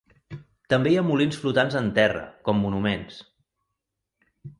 També 0.73 0.93
hi 0.93 0.95
ha 1.01 1.03
molins 1.09 1.37
flotants 1.43 1.77
en 1.81 1.91
terra, 1.97 2.23
com 2.49 2.61
monuments. 2.63 3.21